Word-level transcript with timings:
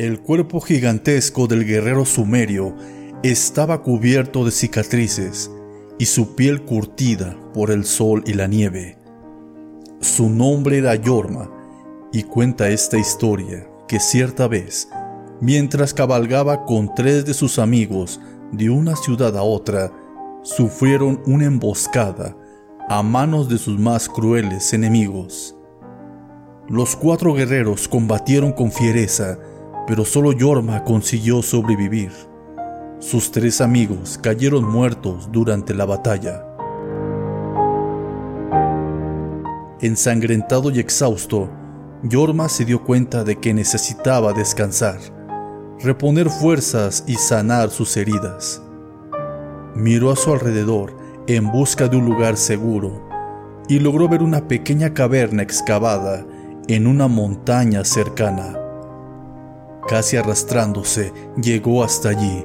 El 0.00 0.20
cuerpo 0.20 0.62
gigantesco 0.62 1.46
del 1.46 1.66
guerrero 1.66 2.06
sumerio 2.06 2.74
estaba 3.22 3.82
cubierto 3.82 4.46
de 4.46 4.50
cicatrices 4.50 5.50
y 5.98 6.06
su 6.06 6.34
piel 6.34 6.64
curtida 6.64 7.36
por 7.52 7.70
el 7.70 7.84
sol 7.84 8.22
y 8.26 8.32
la 8.32 8.46
nieve. 8.46 8.96
Su 10.00 10.30
nombre 10.30 10.78
era 10.78 10.94
Yorma 10.94 11.50
y 12.14 12.22
cuenta 12.22 12.70
esta 12.70 12.96
historia 12.96 13.68
que 13.88 14.00
cierta 14.00 14.48
vez, 14.48 14.88
mientras 15.42 15.92
cabalgaba 15.92 16.64
con 16.64 16.94
tres 16.94 17.26
de 17.26 17.34
sus 17.34 17.58
amigos 17.58 18.22
de 18.52 18.70
una 18.70 18.96
ciudad 18.96 19.36
a 19.36 19.42
otra, 19.42 19.92
sufrieron 20.42 21.20
una 21.26 21.44
emboscada 21.44 22.34
a 22.88 23.02
manos 23.02 23.50
de 23.50 23.58
sus 23.58 23.78
más 23.78 24.08
crueles 24.08 24.72
enemigos. 24.72 25.54
Los 26.70 26.96
cuatro 26.96 27.34
guerreros 27.34 27.86
combatieron 27.86 28.52
con 28.52 28.72
fiereza 28.72 29.38
pero 29.90 30.04
solo 30.04 30.30
Yorma 30.30 30.84
consiguió 30.84 31.42
sobrevivir. 31.42 32.12
Sus 33.00 33.32
tres 33.32 33.60
amigos 33.60 34.20
cayeron 34.22 34.64
muertos 34.64 35.28
durante 35.32 35.74
la 35.74 35.84
batalla. 35.84 36.46
Ensangrentado 39.80 40.70
y 40.70 40.78
exhausto, 40.78 41.50
Yorma 42.04 42.48
se 42.48 42.64
dio 42.64 42.84
cuenta 42.84 43.24
de 43.24 43.40
que 43.40 43.52
necesitaba 43.52 44.32
descansar, 44.32 45.00
reponer 45.80 46.30
fuerzas 46.30 47.02
y 47.08 47.16
sanar 47.16 47.70
sus 47.70 47.96
heridas. 47.96 48.62
Miró 49.74 50.12
a 50.12 50.16
su 50.16 50.32
alrededor 50.32 50.96
en 51.26 51.50
busca 51.50 51.88
de 51.88 51.96
un 51.96 52.04
lugar 52.04 52.36
seguro 52.36 53.08
y 53.68 53.80
logró 53.80 54.08
ver 54.08 54.22
una 54.22 54.46
pequeña 54.46 54.94
caverna 54.94 55.42
excavada 55.42 56.24
en 56.68 56.86
una 56.86 57.08
montaña 57.08 57.84
cercana. 57.84 58.59
Casi 59.88 60.16
arrastrándose, 60.16 61.12
llegó 61.40 61.82
hasta 61.82 62.10
allí 62.10 62.44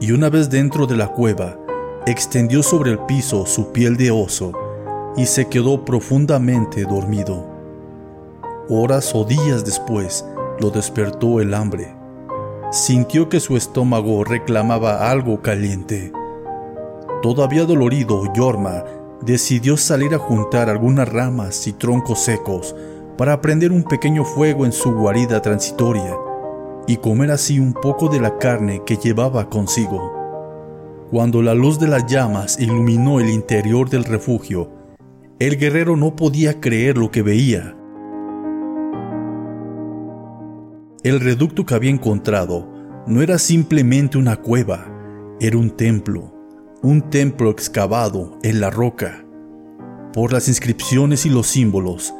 y 0.00 0.12
una 0.12 0.30
vez 0.30 0.48
dentro 0.48 0.86
de 0.86 0.96
la 0.96 1.08
cueva, 1.08 1.58
extendió 2.06 2.62
sobre 2.62 2.92
el 2.92 2.98
piso 3.00 3.44
su 3.46 3.70
piel 3.70 3.96
de 3.96 4.10
oso 4.10 4.52
y 5.16 5.26
se 5.26 5.48
quedó 5.48 5.84
profundamente 5.84 6.84
dormido. 6.84 7.46
Horas 8.68 9.14
o 9.14 9.24
días 9.24 9.64
después, 9.64 10.24
lo 10.58 10.70
despertó 10.70 11.40
el 11.40 11.52
hambre. 11.52 11.94
Sintió 12.72 13.28
que 13.28 13.40
su 13.40 13.56
estómago 13.56 14.24
reclamaba 14.24 15.10
algo 15.10 15.42
caliente. 15.42 16.12
Todavía 17.20 17.64
dolorido, 17.64 18.32
Yorma 18.32 18.84
decidió 19.20 19.76
salir 19.76 20.14
a 20.14 20.18
juntar 20.18 20.70
algunas 20.70 21.08
ramas 21.08 21.66
y 21.66 21.72
troncos 21.74 22.20
secos 22.20 22.74
para 23.18 23.40
prender 23.42 23.70
un 23.70 23.82
pequeño 23.82 24.24
fuego 24.24 24.64
en 24.64 24.72
su 24.72 24.94
guarida 24.94 25.42
transitoria 25.42 26.16
y 26.90 26.96
comer 26.96 27.30
así 27.30 27.60
un 27.60 27.72
poco 27.72 28.08
de 28.08 28.18
la 28.18 28.36
carne 28.36 28.82
que 28.84 28.96
llevaba 28.96 29.48
consigo. 29.48 30.12
Cuando 31.12 31.40
la 31.40 31.54
luz 31.54 31.78
de 31.78 31.86
las 31.86 32.04
llamas 32.06 32.58
iluminó 32.58 33.20
el 33.20 33.30
interior 33.30 33.88
del 33.88 34.02
refugio, 34.02 34.72
el 35.38 35.56
guerrero 35.56 35.96
no 35.96 36.16
podía 36.16 36.60
creer 36.60 36.98
lo 36.98 37.12
que 37.12 37.22
veía. 37.22 37.76
El 41.04 41.20
reducto 41.20 41.64
que 41.64 41.76
había 41.76 41.92
encontrado 41.92 42.68
no 43.06 43.22
era 43.22 43.38
simplemente 43.38 44.18
una 44.18 44.34
cueva, 44.38 44.88
era 45.38 45.58
un 45.58 45.70
templo, 45.70 46.34
un 46.82 47.08
templo 47.08 47.50
excavado 47.50 48.36
en 48.42 48.58
la 48.60 48.70
roca. 48.70 49.24
Por 50.12 50.32
las 50.32 50.48
inscripciones 50.48 51.24
y 51.24 51.30
los 51.30 51.46
símbolos, 51.46 52.12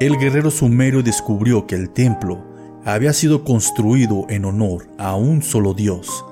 el 0.00 0.18
guerrero 0.18 0.50
sumerio 0.50 1.02
descubrió 1.02 1.66
que 1.66 1.76
el 1.76 1.88
templo 1.88 2.44
había 2.94 3.12
sido 3.12 3.44
construido 3.44 4.24
en 4.30 4.46
honor 4.46 4.86
a 4.96 5.14
un 5.14 5.42
solo 5.42 5.74
dios, 5.74 6.24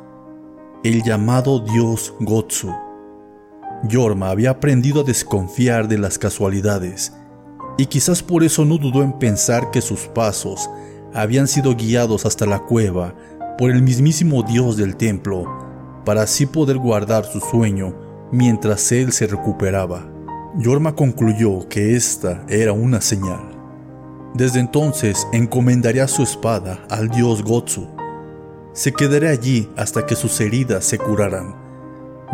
el 0.84 1.02
llamado 1.02 1.60
dios 1.60 2.14
Gotsu. 2.18 2.72
Yorma 3.86 4.30
había 4.30 4.52
aprendido 4.52 5.02
a 5.02 5.04
desconfiar 5.04 5.86
de 5.86 5.98
las 5.98 6.18
casualidades 6.18 7.12
y 7.76 7.84
quizás 7.84 8.22
por 8.22 8.42
eso 8.42 8.64
no 8.64 8.78
dudó 8.78 9.02
en 9.02 9.12
pensar 9.18 9.70
que 9.70 9.82
sus 9.82 10.06
pasos 10.06 10.70
habían 11.12 11.46
sido 11.46 11.76
guiados 11.76 12.24
hasta 12.24 12.46
la 12.46 12.60
cueva 12.60 13.14
por 13.58 13.70
el 13.70 13.82
mismísimo 13.82 14.42
dios 14.42 14.78
del 14.78 14.96
templo 14.96 15.44
para 16.06 16.22
así 16.22 16.46
poder 16.46 16.78
guardar 16.78 17.26
su 17.26 17.38
sueño 17.40 17.94
mientras 18.32 18.90
él 18.92 19.12
se 19.12 19.26
recuperaba. 19.26 20.10
Yorma 20.56 20.94
concluyó 20.94 21.68
que 21.68 21.96
esta 21.96 22.46
era 22.48 22.72
una 22.72 23.02
señal. 23.02 23.55
Desde 24.36 24.60
entonces 24.60 25.26
encomendaría 25.32 26.06
su 26.06 26.22
espada 26.22 26.84
al 26.90 27.08
dios 27.08 27.42
Gotsu. 27.42 27.86
Se 28.74 28.92
quedaría 28.92 29.30
allí 29.30 29.70
hasta 29.78 30.04
que 30.04 30.14
sus 30.14 30.38
heridas 30.42 30.84
se 30.84 30.98
curaran. 30.98 31.54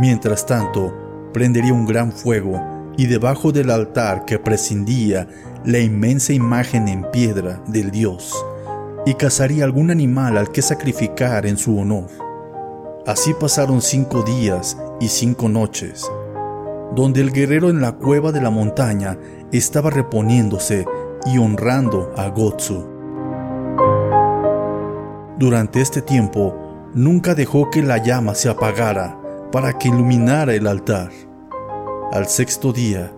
Mientras 0.00 0.44
tanto, 0.44 0.92
prendería 1.32 1.72
un 1.72 1.86
gran 1.86 2.10
fuego 2.10 2.60
y 2.96 3.06
debajo 3.06 3.52
del 3.52 3.70
altar 3.70 4.24
que 4.24 4.40
prescindía 4.40 5.28
la 5.64 5.78
inmensa 5.78 6.32
imagen 6.32 6.88
en 6.88 7.08
piedra 7.12 7.62
del 7.68 7.92
dios, 7.92 8.34
y 9.06 9.14
cazaría 9.14 9.62
algún 9.62 9.92
animal 9.92 10.36
al 10.38 10.50
que 10.50 10.60
sacrificar 10.60 11.46
en 11.46 11.56
su 11.56 11.78
honor. 11.78 12.08
Así 13.06 13.32
pasaron 13.32 13.80
cinco 13.80 14.24
días 14.24 14.76
y 15.00 15.06
cinco 15.06 15.48
noches, 15.48 16.04
donde 16.96 17.20
el 17.20 17.30
guerrero 17.30 17.70
en 17.70 17.80
la 17.80 17.92
cueva 17.92 18.32
de 18.32 18.42
la 18.42 18.50
montaña 18.50 19.16
estaba 19.52 19.90
reponiéndose 19.90 20.84
y 21.26 21.38
honrando 21.38 22.12
a 22.16 22.28
Gotsu. 22.28 22.86
Durante 25.38 25.80
este 25.80 26.02
tiempo, 26.02 26.54
nunca 26.94 27.34
dejó 27.34 27.70
que 27.70 27.82
la 27.82 27.98
llama 27.98 28.34
se 28.34 28.48
apagara 28.48 29.18
para 29.50 29.78
que 29.78 29.88
iluminara 29.88 30.54
el 30.54 30.66
altar. 30.66 31.10
Al 32.12 32.26
sexto 32.28 32.72
día, 32.72 33.12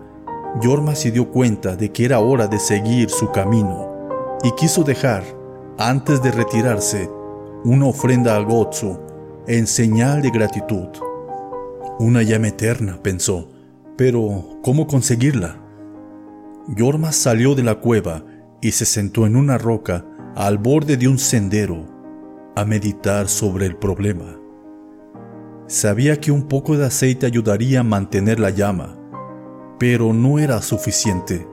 Yorma 0.61 0.95
se 0.95 1.11
dio 1.11 1.29
cuenta 1.29 1.75
de 1.75 1.91
que 1.91 2.05
era 2.05 2.19
hora 2.19 2.47
de 2.47 2.59
seguir 2.59 3.09
su 3.09 3.31
camino 3.31 3.89
y 4.43 4.51
quiso 4.51 4.83
dejar, 4.83 5.23
antes 5.77 6.21
de 6.21 6.31
retirarse, 6.31 7.09
una 7.63 7.87
ofrenda 7.87 8.35
a 8.35 8.39
Gotsu 8.39 8.97
en 9.47 9.67
señal 9.67 10.21
de 10.21 10.29
gratitud. 10.29 10.87
Una 11.99 12.23
llama 12.23 12.49
eterna, 12.49 12.99
pensó, 13.01 13.49
pero 13.97 14.59
¿cómo 14.63 14.87
conseguirla? 14.87 15.64
Yorma 16.67 17.11
salió 17.11 17.53
de 17.53 17.63
la 17.63 17.75
cueva 17.75 18.23
y 18.61 18.71
se 18.71 18.85
sentó 18.85 19.27
en 19.27 19.35
una 19.35 19.57
roca 19.57 20.05
al 20.35 20.57
borde 20.57 20.97
de 20.97 21.07
un 21.07 21.19
sendero 21.19 21.85
a 22.55 22.65
meditar 22.65 23.27
sobre 23.27 23.67
el 23.67 23.75
problema. 23.75 24.39
Sabía 25.67 26.19
que 26.19 26.31
un 26.31 26.47
poco 26.47 26.75
de 26.75 26.85
aceite 26.85 27.25
ayudaría 27.25 27.81
a 27.81 27.83
mantener 27.83 28.39
la 28.39 28.49
llama, 28.49 28.97
pero 29.77 30.13
no 30.13 30.39
era 30.39 30.61
suficiente. 30.61 31.47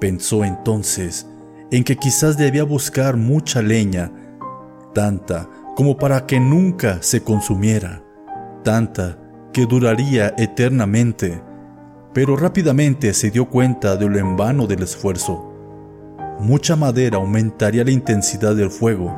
Pensó 0.00 0.44
entonces 0.44 1.26
en 1.70 1.82
que 1.82 1.96
quizás 1.96 2.36
debía 2.36 2.64
buscar 2.64 3.16
mucha 3.16 3.62
leña, 3.62 4.12
tanta 4.92 5.48
como 5.76 5.96
para 5.96 6.26
que 6.26 6.38
nunca 6.38 7.02
se 7.02 7.22
consumiera, 7.22 8.04
tanta 8.62 9.18
que 9.52 9.64
duraría 9.66 10.34
eternamente 10.36 11.42
pero 12.14 12.36
rápidamente 12.36 13.12
se 13.12 13.32
dio 13.32 13.50
cuenta 13.50 13.96
de 13.96 14.08
lo 14.08 14.18
en 14.18 14.36
vano 14.36 14.68
del 14.68 14.84
esfuerzo. 14.84 15.52
Mucha 16.38 16.76
madera 16.76 17.16
aumentaría 17.16 17.82
la 17.82 17.90
intensidad 17.90 18.54
del 18.54 18.70
fuego, 18.70 19.12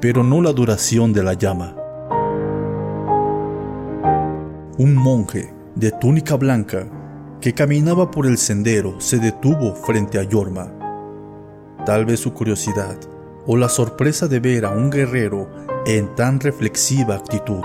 pero 0.00 0.24
no 0.24 0.42
la 0.42 0.52
duración 0.52 1.12
de 1.12 1.22
la 1.22 1.34
llama. 1.34 1.76
Un 4.78 4.96
monje 4.96 5.54
de 5.76 5.92
túnica 5.92 6.34
blanca 6.34 6.88
que 7.40 7.54
caminaba 7.54 8.10
por 8.10 8.26
el 8.26 8.36
sendero 8.36 9.00
se 9.00 9.18
detuvo 9.18 9.76
frente 9.76 10.18
a 10.18 10.24
Yorma. 10.24 10.72
Tal 11.86 12.04
vez 12.04 12.18
su 12.18 12.34
curiosidad 12.34 12.96
o 13.46 13.56
la 13.56 13.68
sorpresa 13.68 14.26
de 14.26 14.40
ver 14.40 14.64
a 14.64 14.70
un 14.70 14.90
guerrero 14.90 15.48
en 15.86 16.12
tan 16.16 16.40
reflexiva 16.40 17.14
actitud. 17.14 17.62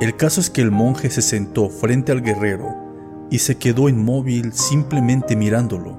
El 0.00 0.16
caso 0.16 0.40
es 0.40 0.50
que 0.50 0.62
el 0.62 0.70
monje 0.70 1.10
se 1.10 1.20
sentó 1.20 1.68
frente 1.68 2.12
al 2.12 2.22
guerrero 2.22 2.83
y 3.30 3.38
se 3.38 3.56
quedó 3.56 3.88
inmóvil 3.88 4.52
simplemente 4.52 5.36
mirándolo, 5.36 5.96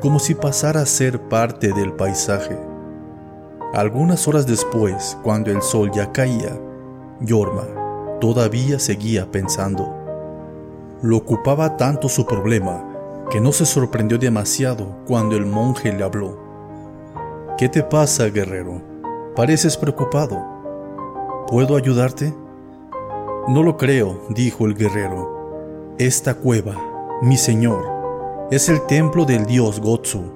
como 0.00 0.18
si 0.18 0.34
pasara 0.34 0.80
a 0.80 0.86
ser 0.86 1.20
parte 1.28 1.72
del 1.72 1.92
paisaje. 1.92 2.56
Algunas 3.74 4.26
horas 4.28 4.46
después, 4.46 5.18
cuando 5.22 5.50
el 5.50 5.60
sol 5.60 5.90
ya 5.92 6.12
caía, 6.12 6.58
Yorma 7.20 7.64
todavía 8.20 8.78
seguía 8.78 9.30
pensando. 9.30 9.94
Lo 11.02 11.16
ocupaba 11.16 11.76
tanto 11.76 12.08
su 12.08 12.24
problema 12.26 12.84
que 13.30 13.40
no 13.40 13.52
se 13.52 13.66
sorprendió 13.66 14.18
demasiado 14.18 14.96
cuando 15.06 15.36
el 15.36 15.44
monje 15.44 15.92
le 15.92 16.04
habló. 16.04 16.38
¿Qué 17.58 17.68
te 17.68 17.82
pasa, 17.82 18.26
guerrero? 18.26 18.80
Pareces 19.34 19.76
preocupado. 19.76 20.42
¿Puedo 21.48 21.76
ayudarte? 21.76 22.34
No 23.48 23.62
lo 23.62 23.76
creo, 23.76 24.22
dijo 24.30 24.66
el 24.66 24.74
guerrero. 24.74 25.35
Esta 25.98 26.34
cueva, 26.34 26.76
mi 27.22 27.38
señor, 27.38 28.48
es 28.50 28.68
el 28.68 28.84
templo 28.84 29.24
del 29.24 29.46
dios 29.46 29.80
Gotsu. 29.80 30.30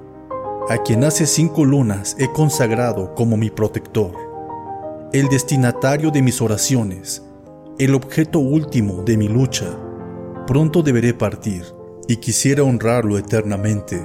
a 0.67 0.77
quien 0.79 1.03
hace 1.03 1.27
cinco 1.27 1.65
lunas 1.65 2.15
he 2.17 2.31
consagrado 2.31 3.13
como 3.13 3.37
mi 3.37 3.51
protector, 3.51 4.11
el 5.13 5.27
destinatario 5.27 6.09
de 6.09 6.23
mis 6.23 6.41
oraciones, 6.41 7.21
el 7.77 7.93
objeto 7.93 8.39
último 8.39 9.03
de 9.03 9.17
mi 9.17 9.27
lucha. 9.27 9.67
Pronto 10.47 10.81
deberé 10.81 11.13
partir 11.13 11.63
y 12.07 12.15
quisiera 12.15 12.63
honrarlo 12.63 13.19
eternamente, 13.19 14.01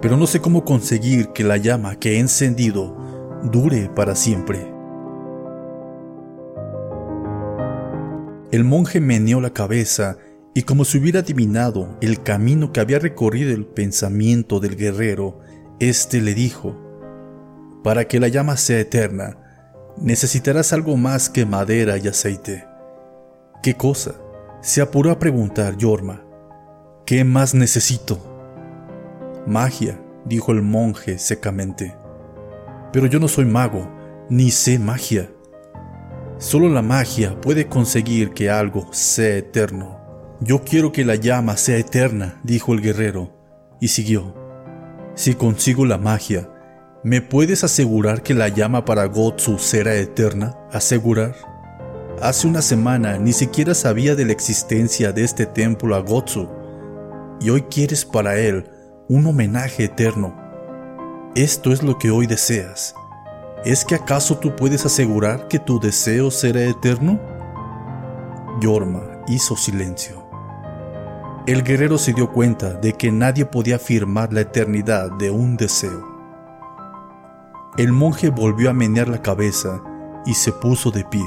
pero 0.00 0.16
no 0.16 0.26
sé 0.26 0.40
cómo 0.40 0.64
conseguir 0.64 1.28
que 1.34 1.44
la 1.44 1.58
llama 1.58 1.96
que 1.96 2.12
he 2.12 2.18
encendido 2.18 2.96
dure 3.42 3.90
para 3.94 4.16
siempre. 4.16 4.72
El 8.50 8.64
monje 8.64 9.00
meneó 9.00 9.42
la 9.42 9.50
cabeza 9.50 10.16
y 10.54 10.62
como 10.62 10.84
si 10.84 10.98
hubiera 10.98 11.20
adivinado 11.20 11.98
el 12.00 12.22
camino 12.22 12.72
que 12.72 12.80
había 12.80 13.00
recorrido 13.00 13.52
el 13.52 13.66
pensamiento 13.66 14.60
del 14.60 14.76
guerrero, 14.76 15.40
éste 15.80 16.20
le 16.20 16.32
dijo, 16.32 16.76
Para 17.82 18.06
que 18.06 18.20
la 18.20 18.28
llama 18.28 18.56
sea 18.56 18.78
eterna, 18.78 19.36
necesitarás 19.98 20.72
algo 20.72 20.96
más 20.96 21.28
que 21.28 21.44
madera 21.44 21.98
y 21.98 22.06
aceite. 22.06 22.66
¿Qué 23.62 23.74
cosa? 23.74 24.14
se 24.64 24.80
apuró 24.80 25.10
a 25.10 25.18
preguntar 25.18 25.76
Yorma. 25.76 26.22
¿Qué 27.04 27.22
más 27.22 27.52
necesito? 27.54 28.18
Magia, 29.46 30.00
dijo 30.24 30.52
el 30.52 30.62
monje 30.62 31.18
secamente. 31.18 31.94
Pero 32.90 33.06
yo 33.06 33.20
no 33.20 33.28
soy 33.28 33.44
mago, 33.44 33.86
ni 34.30 34.50
sé 34.50 34.78
magia. 34.78 35.30
Solo 36.38 36.70
la 36.70 36.80
magia 36.80 37.38
puede 37.42 37.68
conseguir 37.68 38.30
que 38.30 38.48
algo 38.48 38.88
sea 38.90 39.36
eterno. 39.36 40.03
Yo 40.40 40.64
quiero 40.64 40.90
que 40.90 41.04
la 41.04 41.14
llama 41.14 41.56
sea 41.56 41.78
eterna, 41.78 42.40
dijo 42.42 42.74
el 42.74 42.80
guerrero, 42.80 43.30
y 43.80 43.88
siguió. 43.88 44.34
Si 45.14 45.34
consigo 45.34 45.86
la 45.86 45.96
magia, 45.96 46.50
¿me 47.04 47.22
puedes 47.22 47.62
asegurar 47.62 48.22
que 48.22 48.34
la 48.34 48.48
llama 48.48 48.84
para 48.84 49.04
Gotsu 49.04 49.58
será 49.58 49.94
eterna? 49.94 50.58
¿Asegurar? 50.72 51.36
Hace 52.20 52.48
una 52.48 52.62
semana 52.62 53.16
ni 53.16 53.32
siquiera 53.32 53.74
sabía 53.74 54.16
de 54.16 54.24
la 54.24 54.32
existencia 54.32 55.12
de 55.12 55.22
este 55.22 55.46
templo 55.46 55.94
a 55.94 56.00
Gotsu, 56.00 56.48
y 57.40 57.50
hoy 57.50 57.62
quieres 57.62 58.04
para 58.04 58.36
él 58.36 58.68
un 59.08 59.26
homenaje 59.26 59.84
eterno. 59.84 60.36
Esto 61.36 61.72
es 61.72 61.84
lo 61.84 61.96
que 61.96 62.10
hoy 62.10 62.26
deseas. 62.26 62.96
¿Es 63.64 63.84
que 63.84 63.94
acaso 63.94 64.38
tú 64.38 64.56
puedes 64.56 64.84
asegurar 64.84 65.46
que 65.46 65.60
tu 65.60 65.78
deseo 65.78 66.32
será 66.32 66.62
eterno? 66.62 67.20
Yorma 68.60 69.22
hizo 69.28 69.56
silencio. 69.56 70.23
El 71.46 71.62
guerrero 71.62 71.98
se 71.98 72.14
dio 72.14 72.32
cuenta 72.32 72.72
de 72.72 72.94
que 72.94 73.12
nadie 73.12 73.44
podía 73.44 73.76
afirmar 73.76 74.32
la 74.32 74.40
eternidad 74.40 75.10
de 75.12 75.30
un 75.30 75.58
deseo. 75.58 76.02
El 77.76 77.92
monje 77.92 78.30
volvió 78.30 78.70
a 78.70 78.72
menear 78.72 79.08
la 79.08 79.20
cabeza 79.20 79.82
y 80.24 80.32
se 80.32 80.52
puso 80.52 80.90
de 80.90 81.04
pie. 81.04 81.26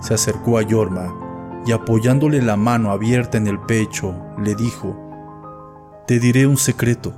Se 0.00 0.14
acercó 0.14 0.56
a 0.56 0.62
Yorma 0.62 1.14
y 1.66 1.72
apoyándole 1.72 2.40
la 2.40 2.56
mano 2.56 2.92
abierta 2.92 3.36
en 3.36 3.46
el 3.46 3.60
pecho, 3.60 4.14
le 4.42 4.54
dijo, 4.54 4.96
Te 6.06 6.18
diré 6.18 6.46
un 6.46 6.56
secreto. 6.56 7.12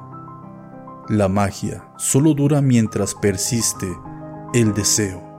La 1.08 1.28
magia 1.28 1.84
solo 1.98 2.34
dura 2.34 2.60
mientras 2.62 3.14
persiste 3.14 3.86
el 4.54 4.74
deseo. 4.74 5.31